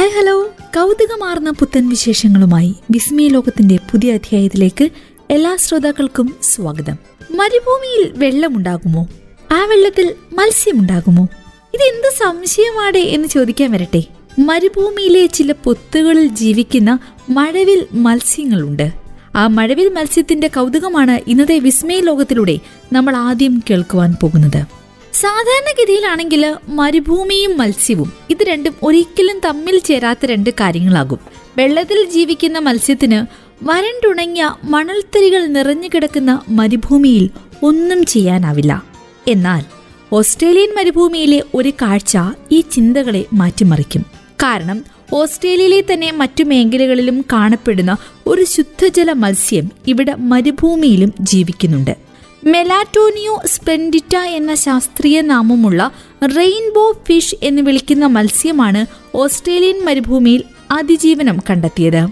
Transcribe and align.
Hi 0.00 0.10
hello 0.10 0.50
കൗതുകമാർന്ന 0.60 1.50
പുത്തൻ 1.50 1.88
വിശേഷങ്ങളുമായി 1.88 2.74
വിസ്മയ 2.90 3.28
ലോകത്തിന്റെ 3.28 3.76
പുതിയ 3.76 4.12
അധ്യായത്തിലേക്ക് 4.12 4.88
എല്ലാ 5.30 5.56
ശ്രോതാക്കൾക്കും 5.56 6.34
സ്വാഗതം. 6.42 6.94
മരുഭൂമിയിൽ 7.20 8.12
വെള്ളമുണ്ടാകുമോ? 8.16 9.06
ആ 9.52 9.64
വെള്ളത്തിൽ 9.64 10.14
മത്സ്യമുണ്ടാകുമോ? 10.34 11.28
ഇതെന്ത് 11.74 12.14
സംശയമാടേ 12.18 13.00
എന്ന് 13.00 13.28
ചോദിക്കാൻ 13.28 13.72
വരട്ടെ. 13.72 14.02
മരുഭൂമിയിലെ 14.38 15.26
ചില 15.26 15.54
പൊത്തുകളിൽ 15.64 16.26
ജീവിക്കുന്ന 16.26 16.98
മഴവിൽ 17.30 17.86
മത്സ്യങ്ങളുണ്ട്. 17.92 18.92
ആ 19.36 19.46
മഴവിൽ 19.46 19.88
മത്സ്യത്തിന്റെ 19.88 20.48
കൗതുകമാണ് 20.48 21.30
ഇന്നത്തെ 21.30 21.58
വിസ്മയ 21.58 22.00
ലോകത്തിലൂടെ 22.00 22.58
നമ്മൾ 22.92 23.16
ആദ്യം 23.16 23.62
കേൾക്കുവാൻ 23.70 24.16
പോകുന്നത്. 24.22 24.79
സാധാരണഗതിയിലാണെങ്കിൽ 25.14 26.54
മരുഭൂമിയും 26.68 27.58
മത്സ്യവും 27.58 28.12
ഇത് 28.30 28.44
രണ്ടും 28.44 28.74
ഒരിക്കലും 28.82 29.40
തമ്മിൽ 29.44 29.78
ചേരാത്ത 29.78 30.26
രണ്ട് 30.26 30.50
കാര്യങ്ങളാകും. 30.50 31.18
വെള്ളത്തിൽ 31.56 32.10
ജീവിക്കുന്ന 32.10 32.58
മത്സ്യത്തിന് 32.58 33.26
വരണ്ടുണങ്ങിയ 33.64 34.50
മണൽത്തരികൾ 34.64 35.46
നിറഞ്ഞു 35.46 35.88
കിടക്കുന്ന 35.94 36.40
മരുഭൂമിയിൽ 36.48 37.30
ഒന്നും 37.62 38.04
ചെയ്യാനാവില്ല. 38.04 38.82
എന്നാൽ 39.28 39.64
ഓസ്ട്രേലിയൻ 40.12 40.74
മരുഭൂമിയിലെ 40.74 41.42
ഒരു 41.54 41.72
കാഴ്ച 41.82 42.18
ഈ 42.52 42.60
ചിന്തകളെ 42.60 43.24
മാറ്റിമറിക്കും. 43.32 44.02
കാരണം 44.42 44.84
ഓസ്ട്രേലിയയിലെ 45.12 45.84
തന്നെ 45.92 46.12
മറ്റു 46.12 46.44
മേഖലകളിലും 46.44 47.24
കാണപ്പെടുന്ന 47.32 47.96
ഒരു 48.26 48.44
ശുദ്ധജല 48.44 49.12
മത്സ്യം 49.12 49.70
ഇവിടെ 49.86 50.14
മരുഭൂമിയിലും 50.14 51.12
ജീവിക്കുന്നുണ്ട്. 51.20 52.09
മെലാറ്റോനിയോ 52.44 53.40
സ്പെൻഡിറ്റ 53.46 54.16
എന്ന 54.16 54.54
ശാസ്ത്രീയ 54.54 55.20
നാമമുള്ള 55.20 55.92
റെയിൻബോ 56.36 56.92
ഫിഷ് 57.08 57.34
എന്ന് 57.42 57.62
വിളിക്കുന്ന 57.62 58.06
മത്സ്യമാണ് 58.06 58.86
ഓസ്ട്രേലിയൻ 59.16 59.84
മരുഭൂമിയിൽ 59.84 60.44
അതിജീവനം 60.70 61.38
കണ്ടെത്തിയത്. 61.50 62.06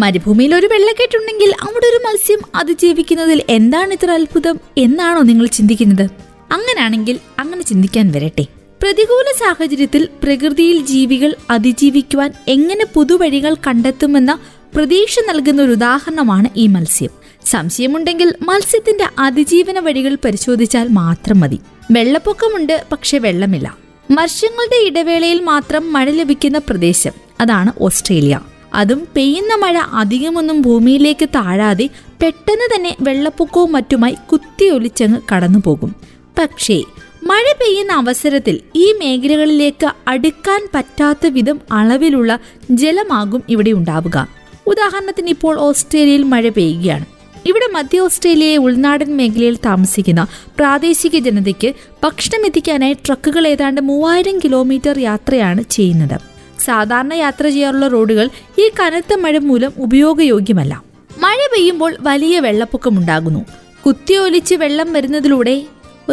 മരുഭൂമിയിൽ 0.00 0.54
ഒരു 0.54 0.66
വെള്ളക്കെട്ടുണ്ടെങ്കിൽ 0.66 1.54
അവിടെ 1.62 1.86
ഒരു 1.86 1.96
മത്സ്യം 1.96 2.38
അതിജീവിക്കുന്നതിൽ 2.54 3.42
എന്താണ് 3.48 3.92
ഇത്ര 3.92 4.10
അത്ഭുതം 4.10 4.60
എന്നാണോ 4.78 5.20
നിങ്ങൾ 5.20 5.46
ചിന്തിക്കുന്നത്? 5.46 6.10
അങ്ങനാണെങ്കിൽ 6.52 7.18
അങ്ങനെ 7.38 7.62
ചിന്തിക്കാൻ 7.62 8.12
വരട്ടെ. 8.12 8.46
പ്രതികൂല 8.82 9.38
സാഹചര്യത്തിൽ 9.38 10.08
പ്രകൃതിയിൽ 10.22 10.86
ജീവികൾ 10.86 11.34
അതിജീവിക്കുവാൻ 11.50 12.32
എങ്ങനെ 12.48 12.86
പുതുവഴികൾ 12.94 13.54
കണ്ടെത്തുമെന്ന 13.54 14.38
പ്രതീക്ഷ 14.74 15.18
നൽകുന്ന 15.28 15.62
ഒരു 15.62 15.72
ഉദാഹരണമാണ് 15.72 16.48
ഈ 16.56 16.66
മത്സ്യം. 16.66 17.21
സംശയമുണ്ടെങ്കിൽ 17.46 18.34
മത്സ്യത്തിന്റെ 18.42 19.06
അതിജീവന 19.18 19.78
വഴികൾ 19.78 20.16
പരിശോധിച്ചാൽ 20.24 20.88
മാത്രം 20.88 21.40
മതി. 21.40 21.58
വെള്ളപ്പൊക്കമുണ്ട് 21.90 22.84
പക്ഷെ 22.92 23.18
വെള്ളമില്ല. 23.18 23.76
വർഷങ്ങളുടെ 24.10 24.86
ഇടവേളയിൽ 24.86 25.40
മാത്രം 25.40 25.92
മഴ 25.92 26.10
ലഭിക്കുന്ന 26.10 26.58
പ്രദേശം 26.58 27.12
അതാണ് 27.40 27.72
ഓസ്ട്രേലിയ. 27.80 28.40
അതും 28.74 29.08
പെയ്യുന്ന 29.16 29.54
മഴ 29.54 29.78
അധികമൊന്നും 29.78 30.62
ഭൂമിയിലേക്ക് 30.62 31.28
താഴാതെ 31.28 31.88
പെട്ടെന്ന് 32.22 32.76
തന്നെ 32.76 32.96
വെള്ളപ്പൊക്കവും 33.00 33.72
മറ്റുമായി 33.72 34.16
കുത്തിയൊലിച്ചങ്ങ് 34.32 35.20
കടന്നുപോകും. 35.32 35.94
പക്ഷേ 36.38 36.82
മഴ 37.22 37.42
പെയ്യുന്ന 37.52 37.92
അവസരത്തിൽ 37.92 38.60
ഈ 38.74 38.92
മേഖലകളിലേക്ക് 38.92 39.90
അടുക്കാൻ 40.08 40.68
പറ്റാത്ത 40.74 41.26
വിധം 41.26 41.60
അളവിലുള്ള 41.72 42.38
ജലമാകും 42.70 43.42
ഇവിടെ 43.48 43.70
ഉണ്ടാവുക. 43.70 44.28
ഉദാഹരണത്തിന് 44.66 45.28
ഇപ്പോൾ 45.28 45.58
ഓസ്ട്രേലിയയിൽ 45.58 46.22
മഴ 46.22 46.48
പെയ്യുകയാണ്. 46.48 47.06
ഇവിടെ 47.46 47.66
മധ്യ 47.72 48.00
ഓസ്ട്രേലിയയെ 48.00 48.56
ഉൾനാടൻ 48.56 49.16
മേഖലയിൽ 49.16 49.56
താമസിക്കുന്ന 49.56 50.26
പ്രാദേശിക 50.58 51.18
ജനതയ്ക്ക് 51.18 51.74
ഭക്ഷണം 52.04 52.46
എത്തിക്കാനായി 52.46 52.92
ട്രക്കുകൾ 52.92 53.48
ഏതാണ്ട് 53.48 53.80
മൂവായിരം 53.80 54.38
കിലോമീറ്റർ 54.38 54.98
യാത്രയാണ് 54.98 55.64
ചെയ്യുന്നത്. 55.70 56.20
സാധാരണ 56.60 57.12
യാത്ര 57.12 57.48
ചെയ്യാറുള്ള 57.48 57.88
റോഡുകൾ 57.88 58.28
ഈ 58.58 58.70
കനത്ത 58.80 59.14
മഴ 59.14 59.38
മൂലം 59.38 59.72
ഉപയോഗയോഗ്യമല്ല. 59.76 60.82
മഴ 61.18 61.36
പെയ്യുമ്പോൾ 61.36 61.96
വലിയ 62.00 62.40
വെള്ളപ്പൊക്കമുണ്ടാകുന്നു 62.40 63.44
കുത്തിയൊലിച്ച് 63.86 64.54
വെള്ളം 64.54 64.92
വരുന്നതിലൂടെ 64.92 65.62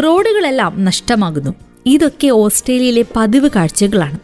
റോഡുകളെല്ലാം 0.04 0.86
നഷ്ടമാകുന്നു. 0.86 1.54
ഇതൊക്കെ 1.86 2.28
ഓസ്ട്രേലിയയിലെ 2.28 3.06
പതിവ് 3.16 3.50
കാഴ്ചകളാണ്. 3.56 4.20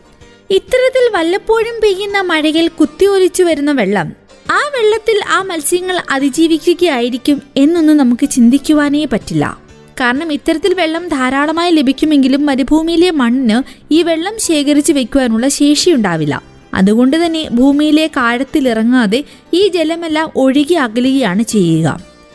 ഇത്തരത്തിൽ 0.50 1.18
വല്ലപ്പോഴും 1.18 1.82
പെയ്യുന്ന 1.84 2.22
മഴയിൽ 2.22 2.68
കുത്തിയൊലിച്ചു 2.68 3.44
വരുന്ന 3.44 3.72
വെള്ളം 3.72 4.25
ആ 4.52 4.58
വെള്ളത്തിൽ 4.58 5.22
ആ 5.30 5.42
മത്സ്യങ്ങൾ 5.42 6.02
അതിജീവിക്കുകയായിരിക്കും 6.12 7.42
എന്നൊന്നും 7.58 7.98
നമുക്ക് 7.98 8.30
ചിന്തിക്കുവാനേ 8.30 9.06
പറ്റില്ല. 9.06 9.58
കാരണം 10.02 10.34
ഇത്തരത്തിൽ 10.34 10.74
വെള്ളം 10.74 11.08
ധാരാളമായി 11.08 11.72
ലഭിക്കുമെങ്കിലും 11.72 12.46
മരുഭൂമിയിലെ 12.46 13.12
മണ്ണിന് 13.12 13.64
ഈ 13.94 14.04
വെള്ളം 14.04 14.34
ശേഖരിച്ച് 14.40 14.94
വെക്കുവാനുള്ള 14.94 15.48
ശേഷിയുണ്ടാവില്ല. 15.48 16.42
അതുകൊണ്ട് 16.74 17.26
തന്നെ 17.26 17.50
ഭൂമിയിലെ 17.50 18.08
കാഴത്തിലിറങ്ങാതെ 18.08 19.24
ഈ 19.54 19.68
ജലമെല്ലാം 19.68 20.32
ഒഴുകി 20.36 20.74
അകലുകയാണ് 20.74 21.44
ചെയ്യുക. 21.44 21.88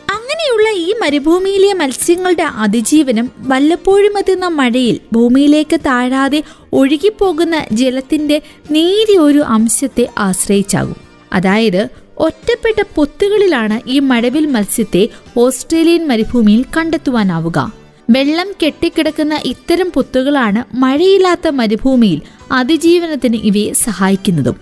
അങ്ങനെയുള്ള 0.09 0.69
ഈ 0.69 0.93
മരുഭൂമിയിലെ 1.01 1.73
മത്സ്യങ്ങളുടെ 1.73 2.43
അതിജീവനം 2.43 3.31
വല്ലപ്പോഴും 3.39 4.17
എത്തുന്ന 4.17 4.47
മഴയിൽ 4.47 4.99
ഭൂമിയിലേക്ക് 5.13 5.79
താഴാതെ 5.79 6.43
ഒഴുകിപ്പോകുന്ന 6.73 7.65
ജലത്തിന്റെ 7.71 8.41
നേരിയ 8.71 9.17
ഒരു 9.17 9.39
അംശത്തെ 9.39 10.09
ആശ്രയിച്ചാകും. 10.17 11.11
അതായത് 11.33 12.00
ഒറ്റപ്പെട്ട 12.17 12.83
പൊത്തുകളിലാണ് 12.95 13.89
ഈ 13.89 13.99
മഴവിൽ 13.99 14.45
മത്സ്യത്തെ 14.45 15.09
ഓസ്ട്രേലിയൻ 15.37 16.07
മരുഭൂമിയിൽ 16.07 16.65
കണ്ടെത്തുവാനാവുക. 16.77 17.73
വെള്ളം 18.09 18.51
കെട്ടിക്കിടക്കുന്ന 18.63 19.39
ഇത്തരം 19.45 19.91
പൊത്തുകളാണ് 19.95 20.75
മഴയില്ലാത്ത 20.75 21.47
മരുഭൂമിയിൽ 21.47 22.21
അതിജീവനത്തിന് 22.51 23.35
ഇവയെ 23.35 23.73
സഹായിക്കുന്നതും. 23.73 24.55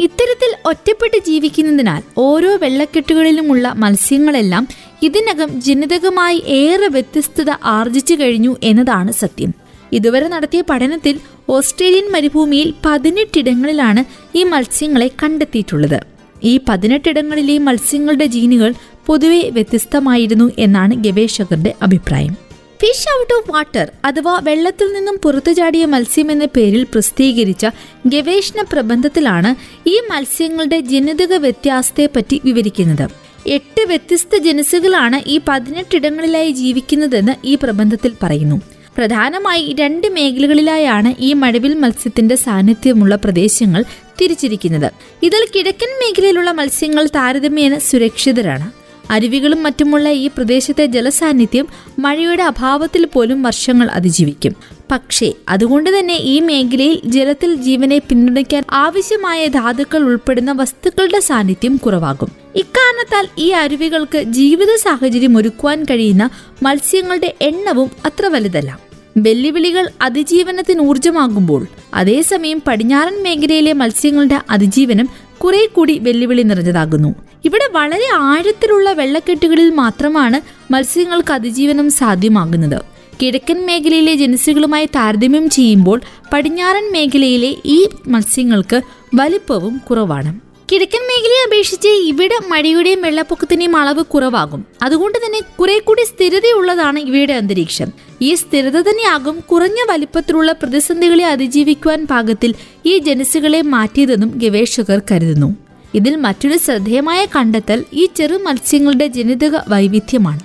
ഇത്തരത്തിൽ 0.00 0.56
ഒറ്റപ്പെട്ട് 0.64 1.18
ജീവിക്കുന്നതിനാൽ 1.26 2.02
ഓരോ 2.18 2.56
വെള്ളക്കെട്ടുകളിലുമുള്ള 2.56 3.72
മത്സ്യങ്ങളെല്ലാം 3.76 4.68
ഇതിനകം 5.02 5.60
ജനിതകമായി 5.60 6.42
ഏറെ 6.46 6.88
വ്യത്യസ്തത 6.88 7.50
ആർജിച്ചു 7.50 8.14
കഴിഞ്ഞു 8.14 8.56
എന്നതാണ് 8.62 9.12
സത്യം. 9.12 9.54
ഇതുവരെ 9.92 10.28
നടത്തിയ 10.28 10.62
പഠനത്തിൽ 10.70 11.20
ഓസ്ട്രേലിയൻ 11.48 12.12
മരുഭൂമിയിൽ 12.12 12.74
പതിനെട്ടിടങ്ങളിലാണ് 12.86 14.04
ഈ 14.38 14.42
മത്സ്യങ്ങളെ 14.42 15.10
കണ്ടെത്തിയിട്ടുള്ളത്. 15.22 16.15
ഈ 16.44 16.60
പതിനെട്ടിടങ്ങളിലെ 16.68 17.58
മത്സ്യങ്ങളുടെ 17.58 18.26
ജീനുകൾ 18.26 18.74
പൊതുവെ 19.06 19.50
വ്യത്യസ്തമായിരുന്നു 19.52 20.52
എന്നാണ് 20.58 20.94
ഗവേഷകരുടെ 20.94 21.74
അഭിപ്രായം. 21.82 22.46
ഫിഷ് 22.80 23.20
ഔട്ട് 23.20 23.34
ഓഫ് 23.34 23.50
വാട്ടർ 23.50 23.90
അഥവാ 24.04 24.40
വെള്ളത്തിൽ 24.42 24.92
നിന്നും 24.92 25.20
പുറത്തു 25.22 25.52
ചാടിയ 25.52 25.84
മത്സ്യം 25.84 26.32
എന്ന 26.32 26.44
പേരിൽ 26.44 26.84
പ്രസിദ്ധീകരിച്ച 26.84 27.66
ഗവേഷണ 28.06 28.64
പ്രബന്ധത്തിലാണ് 28.72 29.54
ഈ 29.88 30.00
മത്സ്യങ്ങളുടെ 30.10 30.80
ജനിതക 30.80 31.34
വ്യത്യാസത്തെ 31.34 32.08
പറ്റി 32.16 32.40
വിവരിക്കുന്നത്. 32.44 33.08
എട്ട് 33.46 33.86
വ്യത്യസ്ത 33.86 34.36
ജനസുകളാണ് 34.36 35.28
ഈ 35.28 35.40
പതിനെട്ടിടങ്ങളിലായി 35.48 36.50
ജീവിക്കുന്നതെന്ന് 36.50 37.32
ഈ 37.44 37.54
പ്രബന്ധത്തിൽ 37.54 38.12
പറയുന്നു. 38.22 38.60
പ്രധാനമായി 38.96 39.76
രണ്ട് 39.80 40.06
മേഖലകളിലായാണ് 40.06 41.14
ഈ 41.20 41.32
മഴവിൽ 41.32 41.74
മത്സ്യത്തിന്റെ 41.74 42.34
സാന്നിധ്യമുള്ള 42.34 43.16
പ്രദേശങ്ങൾ 43.16 43.84
തിരിച്ചിരിക്കുന്നത് 44.22 44.90
ഇതിൽ 45.22 45.48
കിഴക്കൻ 45.54 45.88
മേഖലയിലുള്ള 45.88 46.50
മത്സ്യങ്ങൾ 46.50 47.06
താരതമ്യേന 47.06 47.78
സുരക്ഷിതരാണ്. 47.78 48.86
അരുവികളും 49.10 49.62
മറ്റുമുള്ള 49.62 50.08
ഈ 50.08 50.26
പ്രദേശത്തെ 50.26 50.86
ജലസാന്നിധ്യം 50.86 51.68
മഴയുടെ 51.98 52.42
അഭാവത്തിൽ 52.42 53.06
പോലും 53.06 53.42
വർഷങ്ങൾ 53.42 53.88
അതിജീവിക്കും. 53.88 54.54
പക്ഷേ 54.90 55.32
അതുകൊണ്ട് 55.48 55.98
തന്നെ 55.98 56.14
ഈ 56.14 56.40
മേഖലയിൽ 56.40 57.00
ജലത്തിൽ 57.04 57.54
ജീവനെ 57.54 57.98
പിന്തുണയ്ക്കാൻ 57.98 58.64
ആവശ്യമായ 58.72 59.46
ധാതുക്കൾ 59.46 59.98
ഉൾപ്പെടുന്ന 59.98 60.52
വസ്തുക്കളുടെ 60.52 61.20
സാന്നിധ്യം 61.20 61.76
കുറവാകും. 61.76 62.32
ഇക്കാരണത്താൽ 62.54 63.28
ഈ 63.38 63.48
അരുവികൾക്ക് 63.48 64.22
ജീവിത 64.22 64.74
സാഹചര്യം 64.76 65.36
ഒരുക്കുവാൻ 65.36 65.84
കഴിയുന്ന 65.84 66.30
മത്സ്യങ്ങളുടെ 66.62 67.34
എണ്ണവും 67.40 67.90
അത്ര 68.04 68.26
വലുതല്ല. 68.26 68.85
വെല്ലുവിളികൾ 69.16 69.88
അതിജീവനത്തിന് 70.02 70.80
ഊർജമാകുമ്പോൾ 70.80 71.66
അതേസമയം 71.94 72.62
പടിഞ്ഞാറൻ 72.66 73.22
മേഖലയിലെ 73.22 73.72
മത്സ്യങ്ങളുടെ 73.72 74.40
അതിജീവനം 74.50 75.08
കുറെ 75.38 75.66
കൂടി 75.66 75.98
വെല്ലുവിളി 75.98 76.42
നിറഞ്ഞതാകുന്നു. 76.42 77.14
ഇവിടെ 77.44 77.68
വളരെ 77.72 78.08
ആഴത്തിലുള്ള 78.14 78.92
വെള്ളക്കെട്ടുകളിൽ 78.92 79.70
മാത്രമാണ് 79.70 80.40
മത്സ്യങ്ങൾക്ക് 80.72 81.32
അതിജീവനം 81.32 81.90
സാധ്യമാകുന്നത്. 81.90 82.82
കിഴക്കൻ 83.22 83.66
മേഖലയിലെ 83.66 84.14
ജനസുകളുമായി 84.14 84.86
താരതമ്യം 84.86 85.50
ചെയ്യുമ്പോൾ 85.50 86.00
പടിഞ്ഞാറൻ 86.32 86.92
മേഖലയിലെ 86.92 87.56
ഈ 87.64 87.88
മത്സ്യങ്ങൾക്ക് 88.08 88.80
വലിപ്പവും 89.14 89.80
കുറവാണ്. 89.90 90.45
കിഴക്കൻ 90.72 91.02
മേഖലയെ 91.02 91.42
അപേക്ഷിച്ച് 91.46 91.88
ഇവിടെ 91.88 92.38
മഴയുടെയും 92.48 93.02
വെള്ളപ്പൊക്കത്തിന്റെയും 93.02 93.76
അളവ് 93.76 94.02
കുറവാകും. 94.04 94.66
അതുകൊണ്ട് 94.82 95.18
തന്നെ 95.18 95.40
കുറെ 95.60 95.78
കൂടി 95.78 96.02
സ്ഥിരതയുള്ളതാണ് 96.02 96.98
ഇവയുടെ 96.98 97.32
അന്തരീക്ഷം. 97.32 97.92
ഈ 98.22 98.34
സ്ഥിരത 98.34 98.80
തന്നെയാകും 98.80 99.40
കുറഞ്ഞ 99.40 99.76
വലിപ്പത്തിലുള്ള 99.90 100.52
പ്രതിസന്ധികളെ 100.52 101.26
അതിജീവിക്കുവാൻ 101.26 102.06
പാകത്തിൽ 102.06 102.54
ഈ 102.86 102.98
ജനസുകളെ 102.98 103.62
മാറ്റിയതെന്നും 103.62 104.32
ഗവേഷകർ 104.36 105.02
കരുതുന്നു. 105.10 105.56
ഇതിൽ 105.94 106.16
മറ്റൊരു 106.16 106.58
ശ്രദ്ധേയമായ 106.58 107.24
കണ്ടെത്തൽ 107.36 107.84
ഈ 107.92 108.08
ചെറു 108.16 108.36
മത്സ്യങ്ങളുടെ 108.36 109.06
ജനിതക 109.06 109.56
വൈവിധ്യമാണ്. 109.68 110.40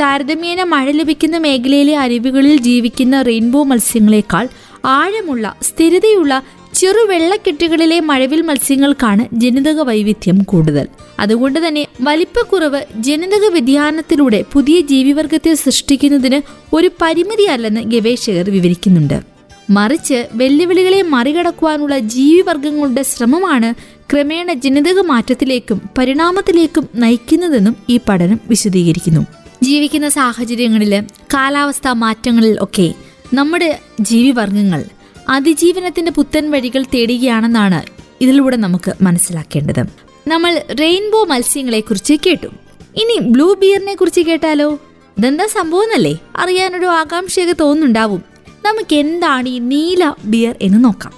താരതമ്യേന 0.00 0.62
മഴ 0.62 0.90
ലഭിക്കുന്ന 0.90 1.36
മേഖലയിലെ 1.38 1.96
അരുവികളിൽ 1.96 2.56
ജീവിക്കുന്ന 2.56 3.22
റെയിൻബോ 3.22 3.62
മത്സ്യങ്ങളെക്കാൾ 3.62 4.48
ആഴമുള്ള 4.84 5.56
സ്ഥിരതയുള്ള 5.62 6.42
ചെറു 6.82 7.06
വെള്ളക്കെട്ടുകളിലെ 7.10 8.00
മഴവിൽ 8.00 8.42
മത്സ്യങ്ങൾക്കാണ് 8.42 9.24
ജനിതക 9.32 9.80
വൈവിധ്യം 9.80 10.42
കൂടുതൽ. 10.42 10.86
അതുകൊണ്ട് 11.18 11.58
തന്നെ 11.66 11.86
വലിപ്പക്കുറവ് 12.00 12.80
ജനിതക 12.96 13.44
വ്യതിയാനത്തിലൂടെ 13.52 14.44
പുതിയ 14.52 14.80
ജീവിവർഗത്തെ 14.80 15.54
സൃഷ്ടിക്കുന്നതിന് 15.54 16.40
ഒരു 16.74 16.90
പരിമിതിയല്ലെന്ന് 17.02 17.80
ഗവേഷകർ 17.80 18.50
വിവരിക്കുന്നുണ്ട്. 18.50 19.20
മറിച്ച് 19.70 20.28
വെല്ലുവിളികളെ 20.34 21.02
മറികടക്കുവാനുള്ള 21.02 21.98
ജീവിവർഗങ്ങളുടെ 21.98 23.02
ശ്രമമാണ് 23.02 23.74
ക്രമേണ 24.12 24.52
ജനിതക 24.52 25.00
മാറ്റത്തിലേക്കും 25.00 25.80
പരിണാമത്തിലേക്കും 25.98 26.88
നയിക്കുന്നതെന്നും 26.94 27.76
ഈ 27.90 28.00
പഠനം 28.08 28.40
വിശദീകരിക്കുന്നു. 28.48 29.26
ജീവിക്കുന്ന 29.62 30.08
സാഹചര്യങ്ങളിൽ 30.08 31.00
കാലാവസ്ഥാ 31.34 31.92
മാറ്റങ്ങളിൽ 31.92 32.56
ഒക്കെ 32.60 32.94
നമ്മുടെ 33.34 33.78
ജീവിവർഗങ്ങൾ 34.00 34.84
അതിജീവനത്തിന്റെ 35.28 36.10
പുത്തൻ 36.10 36.50
വഴികൾ 36.50 36.84
തേടുകയാണെന്നാണ് 36.94 37.82
ഇതിലൂടെ 38.20 38.56
നമുക്ക് 38.56 38.92
മനസ്സിലാക്കേണ്ടത്. 39.02 39.84
നമ്മൾ 40.26 40.60
റെയിൻബോ 40.80 41.24
മത്സ്യങ്ങളെ 41.24 41.80
കുറിച്ച് 41.80 42.14
കേട്ടു. 42.26 42.46
ഇനി 42.96 43.18
ബ്ലൂ 43.18 43.54
ബിയറിനെ 43.54 43.94
കുറിച്ച് 43.94 44.20
കേട്ടാലോ? 44.20 44.78
ഇതെന്താ 45.18 45.46
സംഭവം 45.46 45.82
എന്നല്ലേ 45.82 46.18
അറിയാനൊരു 46.36 46.86
ആകാംക്ഷയൊക്കെ 46.86 47.54
തോന്നുന്നുണ്ടാവും. 47.60 48.22
നമുക്ക് 48.64 48.94
എന്താണ് 48.94 49.48
ഈ 49.48 49.58
നീല 49.58 50.12
ബിയർ 50.24 50.54
എന്ന് 50.62 50.84
നോക്കാം. 50.84 51.12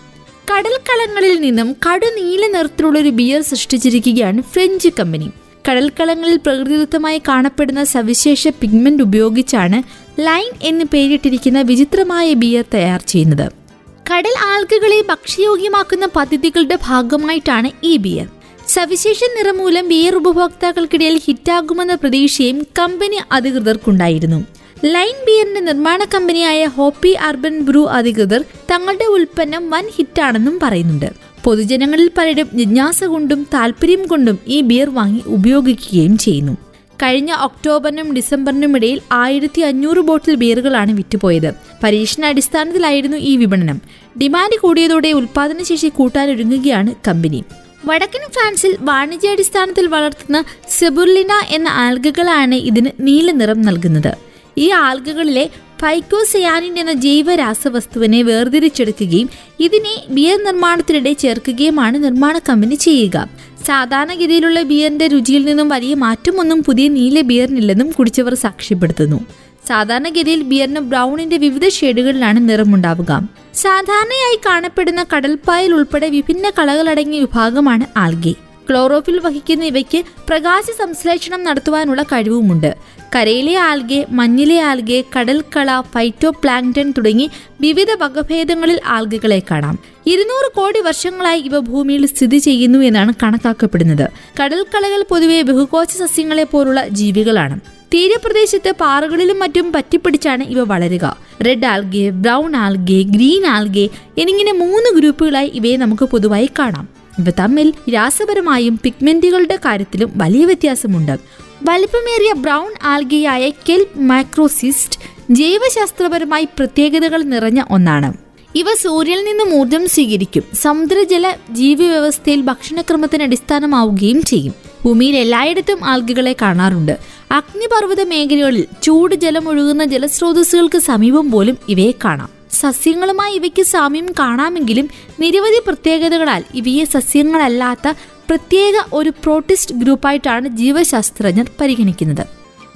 കടൽക്കളങ്ങളിൽ 0.52 1.40
നിന്നും 1.40 1.72
കടുനീല 1.72 2.46
നിറത്തിലുള്ള 2.46 2.98
ഒരു 2.98 3.08
ബിയർ 3.08 3.42
സൃഷ്ടിച്ചിരിക്കുകയാണ് 3.42 4.42
ഫ്രഞ്ച് 4.42 4.88
കമ്പനി. 5.00 5.30
കടൽക്കളങ്ങളിൽ 5.70 6.36
പ്രകൃതിദത്തമായി 6.36 7.22
കാണപ്പെടുന്ന 7.28 7.84
സവിശേഷ 7.84 8.48
പിഗ്മെന്റ് 8.48 9.02
ഉപയോഗിച്ചാണ് 9.02 9.82
ലൈൻ 10.20 10.52
എന്ന് 10.62 10.84
പേരിട്ടിരിക്കുന്ന 10.84 11.60
വിചിത്രമായ 11.60 12.34
ബിയർ 12.34 12.64
തയ്യാർ 12.74 13.00
ചെയ്യുന്നത്. 13.06 13.63
കടൽ 14.10 14.34
ആൽഗകളെ 14.52 14.96
ഭക്ഷ്യയോഗ്യമാക്കുന്ന 15.10 16.06
പദ്ധതികളുടെ 16.16 16.76
ഭാഗമായിട്ടാണ് 16.82 17.68
ഈ 17.84 17.96
ബിയർ. 17.96 18.26
സവിശേഷ 18.68 19.20
നിറം 19.36 19.58
മൂലം 19.58 19.88
ബിയർ 19.88 20.14
ഉപഭോക്താക്കൾക്കിടയിൽ 20.16 21.16
ഹിറ്റാകുമെന്ന 21.26 21.94
പ്രതീക്ഷയും 21.94 22.58
കമ്പനി 22.78 23.18
അധികൃതർക്കുണ്ടായിരുന്നു. 23.32 24.38
ലൈൻ 24.84 25.16
ബിയറിന്റെ 25.26 25.60
നിർമ്മാണ 25.60 26.04
കമ്പനിയായ 26.04 26.64
ഹോപ്പി 26.66 27.12
അർബൻ 27.28 27.60
ബ്രൂ 27.60 27.84
അധികൃതർ 27.98 28.44
തങ്ങളുടെ 28.72 29.04
ഉൽപ്പന്നം 29.04 29.70
വൻ 29.70 29.86
ഹിറ്റാണെന്നും 29.96 30.58
പറയുന്നുണ്ട്. 30.62 31.08
പൊതുജനങ്ങളിൽ 31.44 32.10
പലരും 32.18 32.50
ജിജ്ഞാസ 32.54 33.04
കൊണ്ടും 33.04 33.46
താല്പര്യം 33.54 34.06
കൊണ്ടും 34.06 34.38
ഈ 34.46 34.60
ബിയർ 34.60 34.90
വാങ്ങി 34.90 35.22
ഉപയോഗിക്കുകയും 35.26 36.18
ചെയ്യുന്നു. 36.18 36.56
കഴിഞ്ഞ 37.02 37.32
ഒക്ടോബറിനും 37.46 38.14
ഡിസംബറിനും 38.14 38.76
ഇടയിൽ 38.76 39.00
ആയിരത്തി 39.12 39.61
അഞ്ഞൂറ് 39.61 39.99
ബോട്ടിൽ 39.99 40.35
ബിയറുകളാണ് 40.35 40.93
വിറ്റുപോയത്. 40.93 41.50
പരീക്ഷണാടിസ്ഥാനത്തിലായിരുന്നു 41.82 43.17
ഈ 43.17 43.37
വിപണനം. 43.37 43.81
ഡിമാൻഡ് 44.23 44.61
കൂടിയതോടെ 44.61 45.12
ഉൽപാദനശേഷി 45.12 45.88
കൂട്ടാനൊരുങ്ങുകയാണ് 45.88 46.94
കമ്പനി. 47.08 47.44
വടക്കൻ 47.87 48.23
ഫ്രാൻസിൽ 48.35 48.76
വാണിജ്യാടിസ്ഥാനത്തിൽ 48.81 49.87
വളർത്തുന്ന 49.87 50.44
സെബുർലിന 50.79 51.32
എന്ന 51.49 51.69
ആൽഗകളാണ് 51.69 52.55
ഇതിന് 52.55 52.91
നീല 53.00 53.31
നിറം 53.31 53.62
നൽകുന്നത്. 53.62 54.12
ഈ 54.58 54.70
ആൽഗകളിലെ 54.70 55.50
ഫൈക്കോസയാനിൻ 55.82 56.79
എന്ന 56.79 56.93
ജൈവ 56.93 57.35
രാസവസ്തുവിനെ 57.35 58.23
വേർതിരിച്ചെടുക്കുകയും 58.23 59.29
ഇതിനെ 59.61 59.94
ബിയർ 60.08 60.44
നിർമ്മാണത്തിനിടെ 60.44 61.12
ചേർക്കുകയുമാണ് 61.12 62.05
നിർമ്മാണ 62.05 62.38
കമ്പനി 62.38 62.75
ചെയ്യുക. 62.75 63.29
സാധാരണഗതിയിലുള്ള 63.66 64.62
ബിയറിന്റെ 64.62 65.06
രുചിയിൽ 65.06 65.44
നിന്നും 65.44 65.69
വലിയ 65.69 65.94
മാറ്റമൊന്നും 65.94 66.62
പുതിയ 66.62 66.88
നീല 66.88 67.20
ബിയറിനില്ലെന്നും 67.20 67.90
കുടിച്ചവർ 67.90 68.34
സാക്ഷ്യപ്പെടുത്തുന്നു. 68.34 69.25
സാധാരണഗതിയിൽ 69.69 70.43
ബിയറിന് 70.43 70.81
ബ്രൗണിന്റെ 70.81 71.37
വിവിധ 71.37 71.69
ഷെയ്ഡുകളിലാണ് 71.69 72.49
നിറമുണ്ടാവുക. 72.49 73.28
സാധാരണയായി 73.55 74.40
കാണപ്പെടുന്ന 74.46 75.06
കടൽപ്പായൽ 75.16 75.75
ഉൾപ്പെടെ 75.75 76.08
വിഭിന്ന 76.08 76.50
കളകളടങ്ങിയ 76.50 77.20
വിഭാഗമാണ് 77.20 77.87
ആൽഗെ. 77.96 78.34
ക്ലോറോഫിൽ 78.70 79.19
വഹിക്കുന്ന 79.19 79.64
ഇവയ്ക്ക് 79.64 80.05
പ്രകാശ 80.28 80.64
സംശ്ലേഷണം 80.64 81.44
നടത്തുവാനുള്ള 81.44 82.02
കഴിവുമുണ്ട്. 82.02 82.76
കരയിലെ 83.16 83.55
ആൽഗെ 83.55 84.06
മഞ്ഞിലെ 84.11 84.61
ആൽഗെ 84.61 85.05
കടൽക്കള 85.19 85.81
ഫൈറ്റോ 85.81 86.31
പ്ലാങ്ടൺ 86.31 86.90
തുടങ്ങി 86.90 87.31
വിവിധ 87.61 87.87
വകഭേദങ്ങളിൽ 88.02 88.81
ആൽഗകളെ 88.87 89.43
കാണാം. 89.50 89.78
ഇരുന്നൂറ് 90.06 90.56
കോടി 90.56 90.81
വർഷങ്ങളായി 90.81 91.40
ഇവ 91.40 91.58
ഭൂമിയിൽ 91.58 92.06
സ്ഥിതി 92.06 92.38
ചെയ്യുന്നു 92.38 92.78
എന്നാണ് 92.78 93.12
കണക്കാക്കപ്പെടുന്നത്. 93.22 94.11
കടൽക്കളകൾ 94.43 95.05
പൊതുവെ 95.11 95.43
ബഹുകോശ 95.43 95.87
സസ്യങ്ങളെ 95.87 96.44
പോലുള്ള 96.44 96.88
ജീവികളാണ്. 96.88 97.61
തീരപ്രദേശത്ത് 97.94 98.75
പാറകളിലും 98.81 99.38
മറ്റും 99.38 99.72
പറ്റിപ്പിടിച്ചാണ് 99.72 100.43
ഇവ 100.43 100.62
വളരുക. 100.62 101.16
Red 101.46 101.66
algae 101.66 102.11
brown 102.11 102.56
algae 102.56 103.02
green 103.02 103.46
algae 103.46 103.88
എന്നിങ്ങനെ 104.19 104.52
മൂന്ന് 104.52 105.00
ഗ്രൂപ്പുകളായി 105.00 105.49
ഇവയെ 105.55 105.76
നമുക്ക് 105.76 106.02
പൊതുവായി 106.02 106.50
കാണാം. 106.58 107.03
ഇവ 107.19 107.31
തമ്മിൽ 107.40 107.75
രാസപരമായും 107.94 108.81
പിഗ്മെന്റുകളുടെ 108.82 109.56
കാര്യത്തിലും 109.56 110.11
വലിയ 110.16 110.44
വ്യത്യാസമുണ്ട്. 110.44 111.19
വലിപ്പമേറിയ 111.62 112.32
ബ്രൗൺ 112.32 112.75
ആൽഗിയായ 112.84 113.50
കെൽപ് 113.50 113.99
മൈക്രോസിസ്റ്റ് 113.99 114.99
ജൈവശാസ്ത്രപരമായി 115.31 116.44
പ്രത്യേകതകൾ 116.44 117.22
നിറഞ്ഞ 117.22 117.62
ഒന്നാണ്. 117.70 118.14
ഇവ 118.55 118.64
സൂര്യനിൽ 118.75 119.25
നിന്ന് 119.25 119.55
ഊർജം 119.55 119.88
സ്വീകരിക്കും 119.88 120.43
സമുദ്രജല 120.62 121.34
ജീവിവ്യവസ്ഥയിൽ 121.50 122.40
ഭക്ഷണക്രമത്തിന് 122.40 123.22
അടിസ്ഥാനമാവുകയും 123.22 124.22
ചെയ്യും. 124.22 124.55
ഭൂമിയിൽ 124.84 125.16
എല്ലായിടത്തും 125.16 125.84
ആൽഗകളെ 125.84 126.37
കാണാറുണ്ട്. 126.43 126.99
അഗ്നിപർവത 127.31 128.02
മേഖലകളിൽ 128.02 128.66
ചൂട് 128.82 129.14
ജലം 129.14 129.49
ഒഴുകുന്ന 129.49 129.84
ജലസ്രോതസ്സുകൾക്ക് 129.84 130.78
സമീപം 130.78 131.31
പോലും 131.31 131.58
ഇവയെ 131.69 131.93
കാണാം. 132.05 132.44
സസ്യങ്ങളുമായി 132.54 133.34
ഇവയ്ക്ക് 133.34 133.62
സാമ്യം 133.62 134.08
കാണാമെങ്കിലും 134.18 134.88
നിരവധി 135.20 135.60
പ്രത്യേകതകളാൽ 135.66 136.44
ഇവയെ 136.54 136.84
സസ്യങ്ങളല്ലാത്ത 136.84 137.88
പ്രത്യേക 138.28 138.74
ഒരു 138.92 139.10
പ്രോട്ടിസ്റ്റ് 139.10 139.74
ഗ്രൂപ്പായിട്ടാണ് 139.74 140.48
ജീവശാസ്ത്രജ്ഞർ 140.48 141.50
പരിഗണിക്കുന്നത്. 141.60 142.26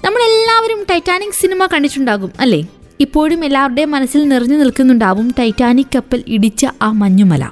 നമ്മളെല്ലാവരും 0.05 0.87
ടൈറ്റാനിക് 0.91 1.39
സിനിമ 1.41 1.67
കണ്ടിട്ടുണ്ടാകും 1.67 2.33
അല്ലേ? 2.41 2.67
ഇപ്പോഴും 3.01 3.45
എല്ലാവരുടെയും 3.45 3.91
മനസ്സിൽ 3.91 4.29
നിറഞ്ഞു 4.29 4.57
നിൽക്കുന്നുണ്ടാവും 4.57 5.35
ടൈറ്റാനിക് 5.39 5.95
കപ്പൽ 5.95 6.25
ഇടിച്ച 6.29 6.67
ആ 6.83 6.93
മഞ്ഞുമല. 6.93 7.45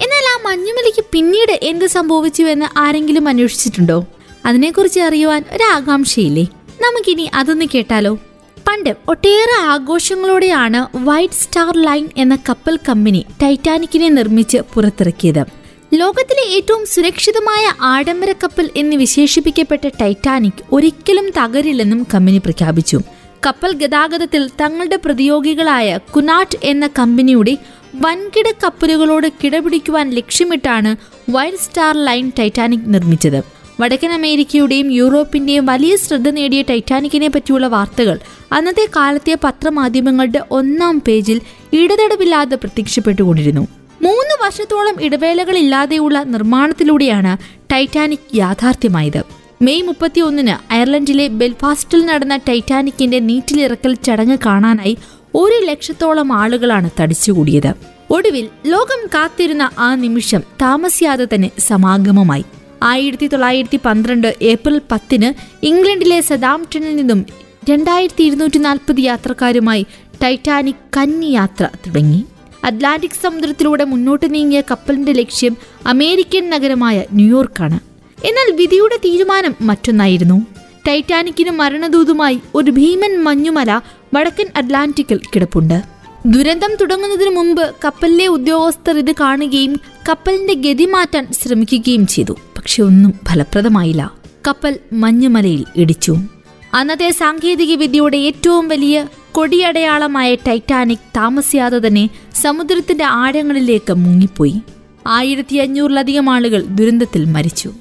എന്നാൽ 0.00 0.24
ആ 0.24 0.36
മഞ്ഞുമലയ്ക്ക് 0.48 1.04
പിന്നീട് 1.12 1.58
എന്ത് 1.62 1.86
സംഭവിച്ചു 1.86 2.42
എന്ന് 2.42 2.78
ആരെങ്കിലും 2.78 3.28
അന്വേഷിച്ചിട്ടുണ്ടോ? 3.28 4.06
അതിനെക്കുറിച്ച് 4.46 5.00
അറിയുവാൻ 5.00 5.44
ഒരാകാംക്ഷയില്ലേ 5.52 6.44
നമുക്കിനി 6.82 7.30
അതൊന്ന് 7.34 7.64
കേട്ടാലോ? 7.74 8.18
പണ്ട് 8.66 8.90
ഒട്ടേറെ 9.08 9.56
ആഘോഷങ്ങളോടെയാണ് 9.72 10.80
വൈറ്റ് 11.06 11.34
സ്റ്റാർ 11.34 11.72
ലൈൻ 11.86 12.08
എന്ന 12.16 12.34
കപ്പൽ 12.48 12.78
കമ്പനി 12.88 13.24
ടൈറ്റാനിക്കിനെ 13.42 14.08
നിർമ്മിച്ച് 14.08 14.58
പുറത്തിറക്കിയത്. 14.74 15.42
ലോകത്തിലെ 15.94 16.44
ഏറ്റവും 16.56 16.86
സുരക്ഷിതമായ 16.86 17.64
ആഡംബര 17.80 18.32
കപ്പൽ 18.32 18.70
എന്ന് 18.76 18.96
വിശേഷിപ്പിക്കപ്പെട്ട 18.96 19.86
ടൈറ്റാനിക് 20.00 20.62
ഒരിക്കലും 20.72 21.26
തകരില്ലെന്നും 21.38 22.06
കമ്പനി 22.14 22.38
പ്രഖ്യാപിച്ചു. 22.38 23.00
കപ്പൽ 23.46 23.72
ഗതാഗതത്തിൽ 23.72 24.42
തങ്ങളുടെ 24.60 24.96
പ്രതിയോഗികളായ 24.96 25.98
കുനാട്ട് 26.14 26.58
എന്ന 26.62 26.86
കമ്പനിയുടെ 26.98 27.54
വൻകിട 28.04 28.48
കപ്പലുകളോട് 28.64 29.28
കിടപിടിക്കുവാൻ 29.42 30.10
ലക്ഷ്യമിട്ടാണ് 30.10 30.90
വൈറ്റ് 31.30 31.62
സ്റ്റാർ 31.64 31.94
ലൈൻ 32.04 32.32
ടൈറ്റാനിക് 32.38 32.92
നിർമ്മിച്ചത്. 32.94 33.59
വടക്കൻ 33.80 34.12
അമേരിക്കയുടെയും 34.12 34.88
യൂറോപ്പിന്റെയും 34.90 35.66
വലിയ 35.66 35.96
ശ്രദ്ധ 35.96 36.28
നേടിയ 36.28 36.62
ടൈറ്റാനിക്കിനെ 36.70 37.28
പറ്റിയുള്ള 37.28 37.66
വാർത്തകൾ 37.66 38.16
അന്നത്തെ 38.52 38.84
കാലത്തെ 38.96 39.34
പത്രമാധ്യമങ്ങളുടെ 39.44 40.40
ഒന്നാം 40.50 40.96
പേജിൽ 41.06 41.38
ഇടതടവില്ലാതെ 41.72 42.56
പ്രത്യക്ഷപ്പെട്ടുകൊണ്ടിരുന്നു. 42.56 43.62
മൂന്ന് 44.02 44.34
വർഷത്തോളം 44.42 44.96
ഇടവേളകളില്ലാതെയുള്ള 45.04 46.22
നിർമ്മാണത്തിലൂടെയാണ് 46.34 47.32
ടൈറ്റാനിക് 47.72 48.30
യാഥാർത്ഥ്യമായത്. 48.34 49.20
മെയ് 49.62 49.82
മുപ്പത്തി 49.82 50.20
ഒന്നിന് 50.20 50.72
അയർലൻഡിലെ 50.72 51.26
ബെൽഫാസ്റ്റിൽ 51.40 52.06
നടന്ന 52.06 52.36
ടൈറ്റാനിക്കിന്റെ 52.48 53.18
നീറ്റിലിറക്കൽ 53.30 53.94
ചടങ്ങ് 54.06 54.38
കാണാനായി 54.46 54.94
ഒരു 55.34 55.58
ലക്ഷത്തോളം 55.66 56.32
ആളുകളാണ് 56.32 56.90
തടിച്ചുകൂടിയത്. 57.00 57.72
ഒടുവിൽ 58.10 58.46
ലോകം 58.66 59.02
കാത്തിരുന്ന 59.14 59.70
ആ 59.78 59.94
നിമിഷം 59.94 60.42
താമസിയാതെ 60.62 61.26
തന്നെ 61.34 61.50
സമാഗമമായി. 61.68 62.44
ആയിരത്തി 62.82 63.26
തൊള്ളായിരത്തി 63.26 63.80
പന്ത്രണ്ട് 63.84 64.36
ഏപ്രിൽ 64.42 64.80
പത്തിന് 64.90 65.32
ഇംഗ്ലണ്ടിലെ 65.66 66.20
സദാംപ്ടണിൽ 66.20 66.96
നിന്നും 66.96 67.26
രണ്ടായിരത്തി 67.70 68.24
ഇരുന്നൂറ്റി 68.24 68.58
നാൽപ്പത് 68.58 69.00
യാത്രക്കാരുമായി 69.00 69.86
ടൈറ്റാനിക് 70.22 70.74
കന്നി 70.96 71.26
യാത്ര 71.26 71.68
തുടങ്ങി. 71.86 72.24
അറ്റ്ലാന്റിക് 72.64 73.22
സമുദ്രത്തിലൂടെ 73.22 73.84
മുന്നോട്ട് 73.84 74.34
നീങ്ങിയ 74.34 74.60
കപ്പലിന്റെ 74.60 75.12
ലക്ഷ്യം 75.12 75.56
അമേരിക്കൻ 75.86 76.50
നഗരമായ 76.50 77.04
ന്യൂയോർക്കാണ്. 77.12 77.80
എന്നാൽ 78.26 78.56
വിധിയുടെ 78.56 78.96
തീരുമാനം 78.96 79.54
മറ്റൊന്നായിരുന്നു. 79.60 80.46
ടൈറ്റാനിക്കിന് 80.88 81.50
മരണദൂതുമായി 81.50 82.40
ഒരു 82.54 82.70
ഭീമൻ 82.70 83.22
മഞ്ഞുമല 83.22 83.80
വടക്കൻ 84.14 84.46
അറ്റ്ലാന്റിക്കിൽ 84.56 85.20
കിടപ്പുണ്ട്. 85.34 85.99
ദുരന്തം 86.26 86.70
തുടങ്ങുന്നതിന് 86.80 87.36
മുമ്പ് 87.36 87.74
കപ്പലിലെ 87.84 88.26
ഉദ്യോഗസ്ഥർ 88.26 88.98
ഇത് 88.98 89.12
കാണുകയും 89.20 89.80
കപ്പലിന്റെ 90.08 90.54
ഗതി 90.54 90.86
മാറ്റാൻ 90.86 91.32
ശ്രമിക്കുകയും 91.32 92.06
ചെയ്തു. 92.06 92.32
പക്ഷെ 92.32 92.82
ഒന്നും 92.82 93.14
ഫലപ്രദമായില്ല. 93.28 94.12
കപ്പൽ 94.48 94.78
മഞ്ഞുമലയിൽ 94.92 95.64
ഇടിച്ചു. 95.76 96.16
അന്നത്തെ 96.74 97.10
സാങ്കേതിക 97.10 97.74
വിദ്യയുടെ 97.74 98.16
ഏറ്റവും 98.16 98.68
വലിയ 98.68 99.06
കൊടിയടയാളമായ 99.32 100.34
ടൈറ്റാനിക് 100.34 100.98
താമസിയാതെ 100.98 101.88
തന്നെ 101.88 102.10
സമുദ്രത്തിന്റെ 102.42 103.04
ആഴങ്ങളിലേക്ക് 103.04 103.92
മുങ്ങിപ്പോയി. 103.92 104.60
ആയിരത്തി 105.06 105.56
അഞ്ഞൂറിലധികം 105.56 106.30
ആളുകൾ 106.30 106.64
ദുരന്തത്തിൽ 106.64 107.24
മരിച്ചു. 107.24 107.72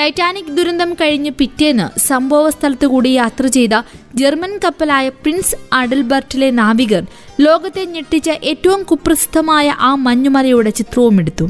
ടൈറ്റാനിക് 0.00 0.52
ദുരന്തം 0.56 0.94
കഴിഞ്ഞ് 0.94 1.30
പിറ്റേന്ന് 1.30 1.98
സംഭവ 1.98 2.50
സ്ഥലത്തു 2.50 2.86
കൂടി 2.86 3.08
യാത്ര 3.08 3.46
ചെയ്ത 3.46 3.74
ജർമ്മൻ 4.14 4.58
കപ്പലായ 4.64 5.08
പ്രിൻസ് 5.08 5.56
അഡൽബർട്ടിലെ 5.72 6.50
നാവികർ 6.50 7.02
ലോകത്തെ 7.40 7.84
ഞെട്ടിച്ച 7.84 8.30
ഏറ്റവും 8.30 8.82
കുപ്രസിദ്ധമായ 8.82 9.74
ആ 9.78 9.94
മഞ്ഞുമലയുടെ 9.94 10.70
ചിത്രവും 10.70 11.20
എടുത്തു. 11.20 11.48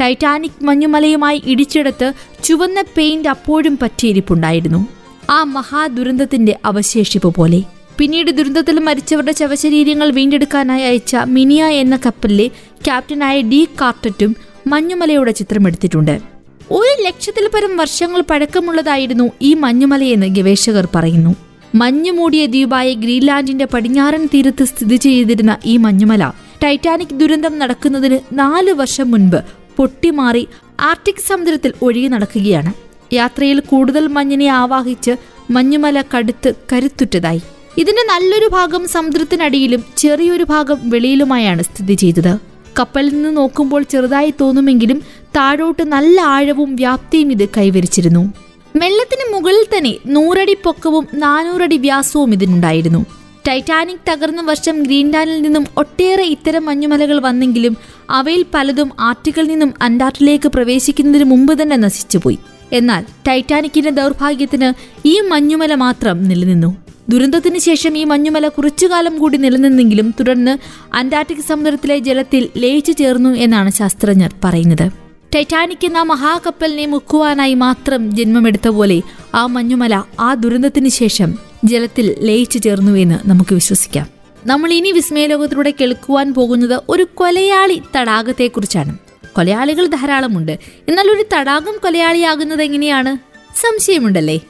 ടൈറ്റാനിക് 0.00 0.64
മഞ്ഞുമലയുമായി 0.64 1.42
ഇടിച്ചെടുത്ത് 1.46 2.12
ചുവന്ന 2.44 2.84
പെയിന്റ് 2.96 3.28
അപ്പോഴും 3.28 3.78
പറ്റിയിരിപ്പുണ്ടായിരുന്നു. 3.82 4.86
ആ 5.30 5.44
മഹാദുരന്തത്തിന്റെ 5.44 6.56
അവശേഷിപ്പ് 6.64 7.34
പോലെ. 7.34 7.62
പിന്നീട് 7.98 8.30
ദുരന്തത്തിൽ 8.30 8.80
മരിച്ചവരുടെ 8.80 9.32
ശവശരീരങ്ങൾ 9.32 10.10
വീണ്ടെടുക്കാനായി 10.10 10.82
അയച്ച 10.82 11.16
മിനിയ 11.36 11.64
എന്ന 11.64 11.96
കപ്പലിലെ 11.96 12.48
ക്യാപ്റ്റനായ 12.84 13.40
ഡി 13.42 13.68
കാർട്ടറ്റും 13.80 14.36
മഞ്ഞുമലയുടെ 14.66 15.30
ചിത്രമെടുത്തിട്ടുണ്ട് 15.30 16.31
ഒരു 16.76 17.02
ലക്ഷത്തിൽ 17.02 17.48
പരം 17.54 17.76
വർഷങ്ങൾ 17.76 18.20
പഴക്കമുള്ളതായിരുന്നു 18.20 19.30
ഈ 19.42 19.54
മഞ്ഞുമലയെന്ന് 19.54 20.26
ഗവേഷകർ 20.26 20.88
പറയുന്നു. 20.94 21.32
മഞ്ഞുമൂടിയ 21.74 22.46
ദ്വീപായ 22.46 22.92
ഗ്രീൻലാൻഡിന്റെ 22.92 23.64
പടിഞ്ഞാറൻ 23.64 24.26
തീരത്ത് 24.34 24.64
സ്ഥിതി 24.64 24.96
ചെയ്തിരുന്ന 24.96 25.58
ഈ 25.64 25.76
മഞ്ഞുമല 25.76 26.32
ടൈറ്റാനിക് 26.64 27.14
ദുരന്തം 27.14 27.58
നടക്കുന്നതിന് 27.58 28.18
നാല് 28.32 28.70
വർഷം 28.70 29.10
മുൻപ് 29.10 29.38
പൊട്ടിമാറി 29.76 30.48
ആർട്ടിക് 30.80 31.26
സമുദ്രത്തിൽ 31.28 31.72
ഒഴുകി 31.82 32.06
നടക്കുകയാണ്. 32.06 32.72
യാത്രയിൽ 33.14 33.60
കൂടുതൽ 33.60 34.06
മഞ്ഞിനെ 34.06 34.46
ആവാഹിച്ച് 34.46 35.16
മഞ്ഞുമല 35.50 36.02
കടുത്ത് 36.14 36.54
കരുത്തുറ്റതായി. 36.72 37.42
ഇതിന്റെ 37.78 38.02
നല്ലൊരു 38.12 38.48
ഭാഗം 38.52 38.88
സമുദ്രത്തിനടിയിലും 38.88 39.84
ചെറിയൊരു 39.96 40.44
ഭാഗം 40.44 40.90
വെളിയിലുമായാണ് 40.90 41.62
സ്ഥിതി 41.62 41.94
ചെയ്തത്. 41.94 42.32
കപ്പലിൽ 42.78 43.14
നിന്ന് 43.14 43.36
നോക്കുമ്പോൾ 43.36 43.82
ചെറുതായി 43.82 44.34
തോന്നുമെങ്കിലും 44.40 45.02
താഴോട്ട് 45.36 45.82
നല്ല 45.82 46.20
ആഴവും 46.20 46.76
വ്യാപ്തിയും 46.76 47.32
ഇത് 47.32 47.48
കൈവരിച്ചിരുന്നു. 47.48 48.32
വെള്ളത്തിന് 48.76 49.34
മുകളിൽ 49.34 49.64
തന്നെ 49.64 49.96
നൂറടി 50.06 50.56
പൊക്കവും 50.64 51.06
നാനൂറടി 51.14 51.76
വ്യാസവും 51.76 52.32
ഇതിനുണ്ടായിരുന്നു. 52.32 53.06
ടൈറ്റാനിക് 53.48 54.12
തകർന്ന 54.12 54.42
വർഷം 54.42 54.82
ഗ്രീൻലാൻഡിൽ 54.82 55.42
നിന്നും 55.42 55.66
ഒട്ടേറെ 55.76 56.22
ഇത്തരം 56.22 56.64
മഞ്ഞുമലകൾ 56.64 57.20
വന്നെങ്കിലും 57.20 57.76
അവയിൽ 58.10 58.44
പലതും 58.54 58.90
ആർട്ടിക്കിൽ 59.00 59.46
നിന്നും 59.46 59.74
അന്റാർട്ടിലേക്ക് 59.82 60.48
പ്രവേശിക്കുന്നതിന് 60.48 61.24
മുമ്പ് 61.24 61.62
തന്നെ 61.62 61.76
നശിച്ചുപോയി. 61.76 62.38
എന്നാൽ 62.72 63.04
ടൈറ്റാനിക്കിന്റെ 63.28 63.90
ദൗർഭാഗ്യത്തിന് 63.90 64.72
ഈ 65.08 65.20
മഞ്ഞുമല 65.20 65.74
മാത്രം 65.74 66.28
നിലനിന്നു. 66.28 66.76
ദുരന്തത്തിന് 67.08 67.58
ശേഷം 67.58 67.98
ഈ 67.98 68.04
മഞ്ഞുമല 68.04 68.48
കുറച്ചുകാലം 68.48 69.18
കൂടി 69.18 69.38
നിലനിന്നെങ്കിലും 69.38 70.14
തുടർന്ന് 70.20 70.58
അന്റാർട്ടിക് 70.96 71.48
സമുദ്രത്തിലെ 71.48 71.98
ജലത്തിൽ 71.98 72.48
ലയിച്ചു 72.56 72.92
ചേർന്നു 72.92 73.30
എന്നാണ് 73.30 73.70
ശാസ്ത്രജ്ഞർ 73.70 74.34
പറയുന്നത്. 74.44 75.01
ടൈറ്റാനിക് 75.34 75.86
എന്ന 75.86 76.02
മഹാകപ്പലിനെ 76.02 76.86
മുക്കുവാനായി 76.86 77.54
മാത്രം 77.54 78.16
ജന്മമെടുത്ത 78.16 78.68
പോലെ 78.68 79.02
ആ 79.34 79.46
മഞ്ഞുമല 79.46 80.02
ആ 80.20 80.34
ദുരന്തത്തിന് 80.34 80.88
ശേഷം 80.88 81.38
ജലത്തിൽ 81.64 82.16
ലയിച്ചു 82.20 82.58
ചേർന്നു 82.58 82.92
എന്ന് 82.92 83.28
നമുക്ക് 83.28 83.54
വിശ്വസിക്കാം. 83.54 84.06
നമ്മൾ 84.46 84.72
ഇനി 84.72 84.92
വിസ്മയലോകത്തിലൂടെ 84.92 85.74
കേൾക്കുവാൻ 85.80 86.34
പോകുന്നത് 86.34 86.82
ഒരു 86.88 87.06
കൊലയാളി 87.14 87.82
തടാകത്തെക്കുറിച്ചാണ്. 87.96 88.98
കൊലയാളികൾ 89.32 89.86
ധാരാളമുണ്ട്. 89.86 90.58
എന്നാൽ 90.88 91.10
ഒരു 91.10 91.24
തടാകം 91.34 91.76
കൊലയാളിയാകുന്നത് 91.82 92.62
എങ്ങനെയാണ്? 92.62 93.16
സംശയമുണ്ടല്ലേ? 93.56 94.40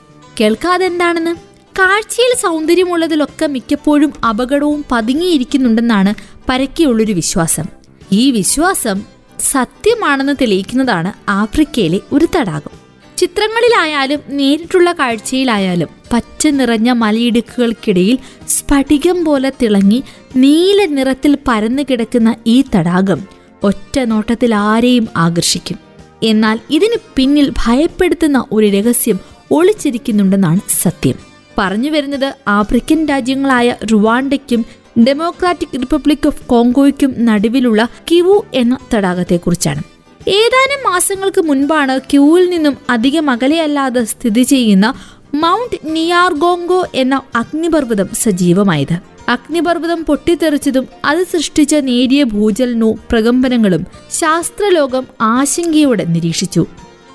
കേൾക്കാതെ 0.40 0.86
എന്താണെന്ന്? 0.86 1.36
കാഴ്ചയിൽ 1.78 2.42
സൗന്ദര്യമുള്ളതിലൊക്കെ 2.42 3.46
മിക്കപ്പോഴും 3.46 4.12
അപകടവും 4.28 4.84
പതുങ്ങിയിരിക്കുന്നുണ്ടെന്നാണ് 4.92 6.14
പരക്കെയുള്ളൊരു 6.48 7.12
വിശ്വാസം. 7.12 7.64
ഈ 8.12 8.30
വിശ്വാസം 8.30 9.11
സത്യമാണെന്ന് 9.50 10.32
തെളിയിക്കുന്നതാണ് 10.40 11.30
ആഫ്രിക്കയിലെ 11.30 12.00
ഒരു 12.12 12.28
തടാകം. 12.38 12.82
ചിത്രങ്ങളിലായാലും 13.16 14.20
നേരിട്ടുള്ള 14.28 14.92
കാഴ്ചയിലായാലും 14.92 15.88
പച്ച 16.12 16.46
നിറഞ്ഞ 16.46 16.90
മലയിടുക്കുകൾക്കിടയിൽ 16.90 18.18
സ്ഫടികം 18.48 19.24
പോലെ 19.24 19.52
തിളങ്ങി 19.62 20.02
നീല 20.36 20.86
നിറത്തിൽ 20.86 21.38
പരന്നു 21.48 21.82
കിടക്കുന്ന 21.82 22.34
ഈ 22.46 22.64
തടാകം 22.74 23.22
ഒറ്റ 23.62 23.98
നോട്ടത്തിൽ 23.98 24.54
ആരെയും 24.54 25.08
ആകർഷിക്കും. 25.16 25.78
എന്നാൽ 26.22 26.58
ഇതിന് 26.70 26.96
പിന്നിൽ 27.16 27.50
ഭയപ്പെടുത്തുന്ന 27.50 28.44
ഒരു 28.52 28.66
രഹസ്യം 28.66 29.20
ഒളിച്ചിരിക്കുന്നുണ്ടെന്നാണ് 29.50 30.60
സത്യം. 30.82 31.14
പറഞ്ഞു 31.58 31.90
വരുന്നത് 31.90 32.34
ആഫ്രിക്കൻ 32.48 33.06
രാജ്യങ്ങളായ 33.06 33.74
റുവാണ്ടയ്ക്കും 33.92 34.64
ഡെമോക്രാറ്റിക് 34.98 35.80
റിപ്പബ്ലിക് 35.80 36.26
ഓഫ് 36.26 36.46
കോങ്കോയ്ക്കും 36.46 37.24
നടുവിലുള്ള 37.24 37.88
കിവു 38.10 38.44
എന്ന 38.54 38.78
തടാകത്തെക്കുറിച്ചാണ്. 38.94 39.82
ഏതാനും 40.28 40.92
മാസങ്ങൾക്ക് 40.92 41.40
മുൻപാണ് 41.40 41.98
ക്യൂവിൽ 41.98 42.50
നിന്നും 42.50 42.76
അധികം 42.90 43.30
അകലെയല്ലാതെ 43.30 44.04
സ്ഥിതി 44.04 44.42
ചെയ്യുന്ന 44.42 44.94
മൗണ്ട് 45.34 45.94
നിയാർഗോങ്കോ 45.94 46.86
എന്ന 46.94 47.22
അഗ്നിപർവതം 47.34 48.08
സജീവമായത്. 48.22 48.98
അഗ്നിപർവതം 49.28 50.04
പൊട്ടിത്തെറിച്ചതും 50.04 50.88
അത് 51.04 51.22
സൃഷ്ടിച്ച 51.22 51.74
നേരിയ 51.74 52.24
ഭൂചലനവും 52.24 52.98
പ്രകമ്പനങ്ങളും 53.10 53.86
ശാസ്ത്രലോകം 54.10 55.06
ആശങ്കയോടെ 55.20 56.04
നിരീക്ഷിച്ചു. 56.04 56.66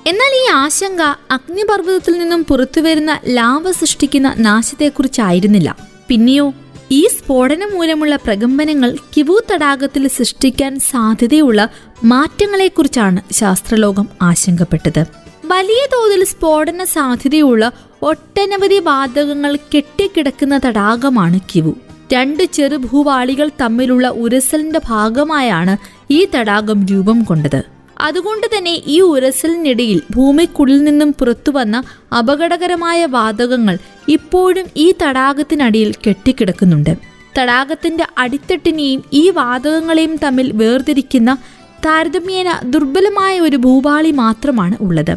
എന്നാൽ 0.06 0.44
ഈ 0.44 0.50
ആശങ്ക 0.54 1.00
അഗ്നിപർവതത്തിൽ 1.30 2.18
നിന്നും 2.18 2.44
പുറത്തുവരുന്ന 2.44 3.20
ലാവ 3.26 3.70
സൃഷ്ടിക്കുന്ന 3.70 4.34
നാശത്തെക്കുറിച്ചായിരുന്നില്ല. 4.38 5.76
പിന്നെയോ 6.08 6.54
ഈ 6.90 7.06
സ്ഫോടനം 7.06 7.74
മൂലമുള്ള 7.74 8.16
പ്രകമ്പനങ്ങൾ 8.16 8.96
കിവു 9.16 9.42
തടാകത്തിൽ 9.52 10.08
സൃഷ്ടിക്കാൻ 10.08 10.78
സാധ്യതയുള്ള 10.80 11.68
മാറ്റങ്ങളെക്കുറിച്ചാണ് 12.04 13.32
ശാസ്ത്രലോകം 13.32 14.08
ആശങ്കപ്പെട്ടത്. 14.22 15.04
വലിയ 15.44 15.88
തോതിൽ 15.92 16.24
സ്ഫോടന 16.24 16.84
സാധ്യതയുള്ള 16.84 17.72
ഒട്ടനവധി 18.02 18.78
വാതകങ്ങൾ 18.78 19.56
കെട്ടിക്കിടക്കുന്ന 19.56 20.60
തടാകമാണ് 20.66 21.40
കിവു. 21.54 21.74
രണ്ട് 22.12 22.42
ചെറുഭൂവാളികൾ 22.42 23.50
തമ്മിലുള്ള 23.60 24.08
ഉരസലിന്റെ 24.08 24.80
ഭാഗമായാണ് 24.86 25.76
ഈ 26.10 26.28
തടാകം 26.34 26.86
രൂപം 26.86 27.22
കൊണ്ടത്. 27.22 27.77
അതുകൊണ്ട് 28.00 28.46
തന്നെ 28.56 28.82
ഈ 28.86 29.00
ഉരസലിനിടയിൽ 29.00 30.02
ഭൂമിക്കുള്ളിൽ 30.10 30.84
നിന്നും 30.84 31.12
പുറത്തു 31.12 31.50
വന്ന 31.50 31.82
അപകടകരമായ 32.18 33.06
വാതകങ്ങൾ 33.06 33.78
ഇപ്പോഴും 34.08 34.66
ഈ 34.76 34.94
തടാകത്തിനടിയിൽ 35.02 35.94
കെട്ടിക്കിടക്കുന്നുണ്ട്. 36.06 36.96
തടാകത്തിന്റെ 37.38 38.06
അടിത്തട്ടിനെയും 38.18 39.04
ഈ 39.12 39.30
വാതകങ്ങളെയും 39.30 40.16
തമ്മിൽ 40.16 40.52
വേർതിരിക്കുന്ന 40.52 41.38
താരതമ്യേന 41.86 42.60
ദുർബലമായ 42.64 43.40
ഒരു 43.40 43.56
ഭൂപാളി 43.56 44.10
മാത്രമാണ് 44.10 44.76
ഉള്ളത്. 44.80 45.16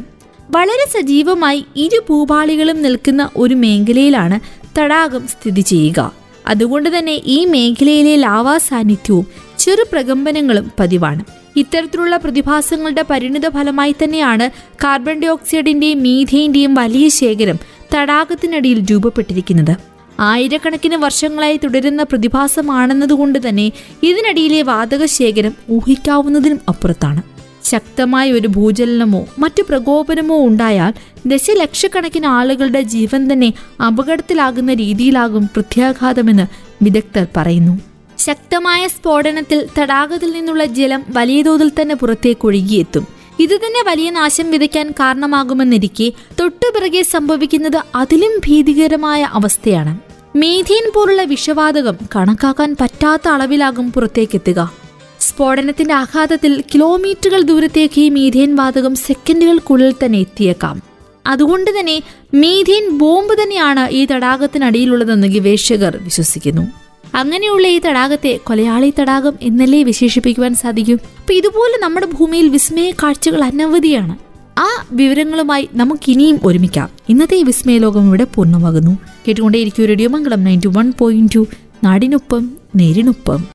വളരെ 0.50 1.02
സജീവമായി 1.02 1.66
ഇരു 1.76 2.04
ഭൂപാളികളും 2.10 2.82
നിൽക്കുന്ന 2.82 3.30
ഒരു 3.38 3.56
മേഖലയിലാണ് 3.56 4.40
തടാകം 4.80 5.28
സ്ഥിതി 5.28 5.62
ചെയ്യുക. 5.62 6.12
അതുകൊണ്ട് 6.48 6.98
തന്നെ 6.98 7.22
ഈ 7.26 7.46
മേഖലയിലെ 7.46 8.16
ലാവാ 8.16 8.58
സാന്നിധ്യവും 8.58 9.28
ചെറു 9.58 9.86
പ്രകമ്പനങ്ങളും 9.94 10.72
പതിവാണ്. 10.80 11.41
ഇത്തരത്തിലുള്ള 11.56 12.18
പ്രതിഭാസങ്ങളുടെ 12.18 13.06
പരിണിത 13.10 13.50
ഫലമായി 13.50 13.96
തന്നെയാണ് 14.04 14.50
കാർബൺ 14.84 15.20
ഡൈ 15.20 15.28
ഓക്സൈഡിന്റെയും 15.28 16.04
മീഥേന്റെയും 16.04 16.74
വലിയ 16.74 17.08
ശേഖരം 17.08 17.60
തടാകത്തിനടിയിൽ 17.96 18.86
രൂപപ്പെട്ടിരിക്കുന്നത്. 18.92 19.76
ആയിരക്കണക്കിന് 20.20 20.96
വർഷങ്ങളായി 20.96 21.60
തുടരുന്ന 21.64 22.04
പ്രതിഭാസമാണെന്നതുകൊണ്ട് 22.04 23.50
തന്നെ 23.50 23.72
ഇതിനടിയിലെ 24.04 24.62
വാതക 24.62 25.06
ശേഖരം 25.06 25.54
ഊഹിക്കാവുന്നതിനും 25.70 26.60
അപ്പുറത്താണ്. 26.70 27.22
ശക്തമായ 27.64 28.32
ഒരു 28.32 28.48
ഭൂചലനമോ 28.48 29.28
മറ്റു 29.40 29.64
പ്രകോപനമോ 29.70 30.48
ഉണ്ടായാൽ 30.48 30.94
ദശലക്ഷക്കണക്കിന് 31.28 32.26
ആളുകളുടെ 32.26 32.82
ജീവൻ 32.82 33.34
തന്നെ 33.34 33.54
അപകടത്തിലാകുന്ന 33.88 34.74
രീതിയിലാകും 34.74 35.50
പ്രത്യാഘാതമെന്ന് 35.54 36.46
വിദഗ്ധർ 36.84 37.28
പറയുന്നു. 37.38 37.91
ശക്തമായ 38.22 38.88
സ്ഫോടനത്തിൽ 38.88 39.68
തടാകത്തിൽ 39.80 40.32
നിന്നുള്ള 40.32 40.66
ജലം 40.66 41.04
വലിയ 41.10 41.42
തോതിൽ 41.42 41.70
തന്നെ 41.70 41.96
പുറത്തേക്ക് 41.96 42.46
ഒഴുകിയെത്തും. 42.46 43.08
ഇത് 43.40 43.58
തന്നെ 43.58 43.84
വലിയ 43.88 44.10
നാശം 44.10 44.52
വിതയ്ക്കാൻ 44.52 44.92
കാരണമാകുമെന്നിരിക്കെ 44.92 46.12
തൊട്ടുപിറകെ 46.40 47.02
സംഭവിക്കുന്നത് 47.02 47.80
അതിലും 47.96 48.32
ഭീതികരമായ 48.48 49.22
അവസ്ഥയാണ്. 49.24 50.00
മീഥീൻ 50.38 50.92
പോലുള്ള 50.96 51.24
വിഷവാതകം 51.24 51.98
കണക്കാക്കാൻ 52.16 52.76
പറ്റാത്ത 52.82 53.28
അളവിലാകും 53.28 53.92
പുറത്തേക്കെത്തുക. 53.92 54.72
സ്ഫോടനത്തിന്റെ 55.20 55.94
ആഘാതത്തിൽ 55.94 56.64
കിലോമീറ്ററുകൾ 56.74 57.42
ദൂരത്തേക്ക് 57.42 58.02
ഈ 58.02 58.10
മീഥേൻ 58.10 58.56
വാതകം 58.56 58.96
സെക്കൻഡുകൾക്കുള്ളിൽ 58.96 59.94
തന്നെ 60.06 60.20
എത്തിയേക്കാം. 60.20 60.82
അതുകൊണ്ട് 61.28 61.80
തന്നെ 61.80 62.02
മീഥേൻ 62.34 62.98
ബോംബ് 62.98 63.44
തന്നെയാണ് 63.44 63.90
ഈ 63.90 64.06
തടാകത്തിനടിയിലുള്ളതെന്ന് 64.06 65.28
ഗവേഷകർ 65.28 65.98
വിശ്വസിക്കുന്നു. 65.98 66.81
അങ്ങനെയുള്ള 67.16 67.68
ഈ 67.68 67.80
തടാകത്തെ 67.80 68.40
കൊലയാളി 68.44 68.94
തടാകം 69.00 69.34
എന്നല്ലേ 69.42 69.84
വിശേഷിപ്പിക്കുവാൻ 69.84 70.56
സാധിക്കും? 70.56 71.00
അപ്പൊ 71.20 71.34
ഇതുപോലെ 71.34 71.80
നമ്മുടെ 71.80 72.06
ഭൂമിയിൽ 72.06 72.50
വിസ്മയ 72.50 72.92
കാഴ്ചകൾ 72.92 73.44
അനവധിയാണ്. 73.44 74.18
ആ 74.60 74.88
വിവരങ്ങളുമായി 74.92 75.70
നമുക്കിനിയും 75.74 76.40
ഒരുമിക്കാം. 76.44 76.90
ഇന്നത്തെ 77.10 77.44
വിസ്മയ 77.44 77.78
ലോകം 77.78 78.08
ഇവിടെ 78.08 78.24
പൂർണമാകുന്നു. 78.24 78.98
കേട്ടുകൊണ്ടേയിരിക്കും 79.28 79.86
radio 79.86 80.10
Mangalam 80.10 80.44
ninety 80.44 80.68
one 80.68 80.94
point 81.00 81.36
two. 81.36 81.48
നാടിനൊപ്പം 81.84 82.52
നേരിനൊപ്പം. 82.76 83.46